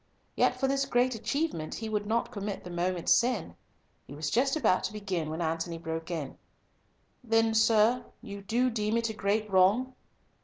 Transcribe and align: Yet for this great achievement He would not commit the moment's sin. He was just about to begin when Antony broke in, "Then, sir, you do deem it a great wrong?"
Yet 0.35 0.59
for 0.59 0.67
this 0.67 0.87
great 0.87 1.13
achievement 1.13 1.75
He 1.75 1.87
would 1.87 2.07
not 2.07 2.31
commit 2.31 2.63
the 2.63 2.71
moment's 2.71 3.13
sin. 3.13 3.55
He 4.07 4.15
was 4.15 4.31
just 4.31 4.55
about 4.55 4.83
to 4.85 4.93
begin 4.93 5.29
when 5.29 5.43
Antony 5.43 5.77
broke 5.77 6.09
in, 6.09 6.39
"Then, 7.23 7.53
sir, 7.53 8.03
you 8.19 8.41
do 8.41 8.71
deem 8.71 8.97
it 8.97 9.11
a 9.11 9.13
great 9.13 9.47
wrong?" 9.47 9.93